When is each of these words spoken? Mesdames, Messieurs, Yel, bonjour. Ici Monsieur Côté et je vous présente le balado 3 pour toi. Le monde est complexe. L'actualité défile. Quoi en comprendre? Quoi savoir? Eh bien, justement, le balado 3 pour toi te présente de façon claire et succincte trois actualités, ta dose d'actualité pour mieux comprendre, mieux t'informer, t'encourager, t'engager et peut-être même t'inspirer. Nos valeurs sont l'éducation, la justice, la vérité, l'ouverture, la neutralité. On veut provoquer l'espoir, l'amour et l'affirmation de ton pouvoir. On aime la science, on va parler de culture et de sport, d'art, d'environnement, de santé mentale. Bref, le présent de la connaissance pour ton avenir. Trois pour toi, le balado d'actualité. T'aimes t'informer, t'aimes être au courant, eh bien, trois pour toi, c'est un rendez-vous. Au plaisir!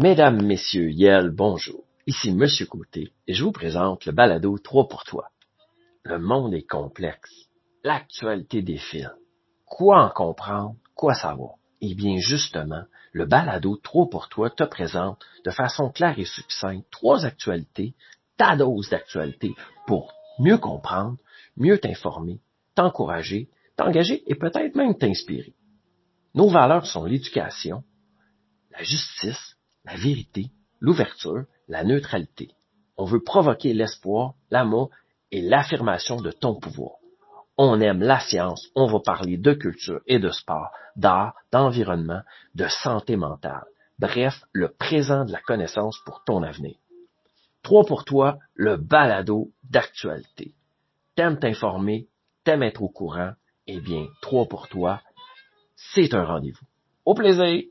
Mesdames, 0.00 0.40
Messieurs, 0.46 0.92
Yel, 0.92 1.30
bonjour. 1.30 1.82
Ici 2.06 2.30
Monsieur 2.30 2.66
Côté 2.66 3.12
et 3.26 3.34
je 3.34 3.42
vous 3.42 3.50
présente 3.50 4.06
le 4.06 4.12
balado 4.12 4.56
3 4.56 4.86
pour 4.86 5.02
toi. 5.02 5.30
Le 6.04 6.20
monde 6.20 6.54
est 6.54 6.68
complexe. 6.68 7.48
L'actualité 7.82 8.62
défile. 8.62 9.10
Quoi 9.66 10.04
en 10.04 10.10
comprendre? 10.10 10.76
Quoi 10.94 11.14
savoir? 11.14 11.54
Eh 11.80 11.96
bien, 11.96 12.18
justement, 12.18 12.84
le 13.10 13.26
balado 13.26 13.76
3 13.76 14.08
pour 14.08 14.28
toi 14.28 14.50
te 14.50 14.62
présente 14.62 15.20
de 15.44 15.50
façon 15.50 15.90
claire 15.90 16.16
et 16.16 16.26
succincte 16.26 16.86
trois 16.92 17.24
actualités, 17.24 17.94
ta 18.36 18.54
dose 18.54 18.90
d'actualité 18.90 19.50
pour 19.88 20.12
mieux 20.38 20.58
comprendre, 20.58 21.16
mieux 21.56 21.78
t'informer, 21.78 22.38
t'encourager, 22.76 23.48
t'engager 23.76 24.22
et 24.30 24.36
peut-être 24.36 24.76
même 24.76 24.96
t'inspirer. 24.96 25.54
Nos 26.36 26.50
valeurs 26.50 26.86
sont 26.86 27.04
l'éducation, 27.04 27.82
la 28.70 28.84
justice, 28.84 29.47
la 29.88 29.96
vérité, 29.96 30.50
l'ouverture, 30.80 31.44
la 31.66 31.82
neutralité. 31.82 32.50
On 32.98 33.04
veut 33.04 33.22
provoquer 33.22 33.72
l'espoir, 33.72 34.34
l'amour 34.50 34.90
et 35.30 35.40
l'affirmation 35.40 36.20
de 36.20 36.30
ton 36.30 36.60
pouvoir. 36.60 36.96
On 37.56 37.80
aime 37.80 38.00
la 38.00 38.20
science, 38.20 38.68
on 38.74 38.86
va 38.86 39.00
parler 39.00 39.38
de 39.38 39.54
culture 39.54 40.00
et 40.06 40.18
de 40.18 40.28
sport, 40.28 40.70
d'art, 40.96 41.34
d'environnement, 41.52 42.20
de 42.54 42.66
santé 42.68 43.16
mentale. 43.16 43.64
Bref, 43.98 44.44
le 44.52 44.68
présent 44.68 45.24
de 45.24 45.32
la 45.32 45.40
connaissance 45.40 45.98
pour 46.04 46.22
ton 46.24 46.42
avenir. 46.42 46.76
Trois 47.62 47.84
pour 47.84 48.04
toi, 48.04 48.38
le 48.54 48.76
balado 48.76 49.50
d'actualité. 49.70 50.54
T'aimes 51.16 51.38
t'informer, 51.38 52.08
t'aimes 52.44 52.62
être 52.62 52.82
au 52.82 52.90
courant, 52.90 53.32
eh 53.66 53.80
bien, 53.80 54.06
trois 54.20 54.46
pour 54.46 54.68
toi, 54.68 55.00
c'est 55.74 56.14
un 56.14 56.24
rendez-vous. 56.24 56.66
Au 57.06 57.14
plaisir! 57.14 57.64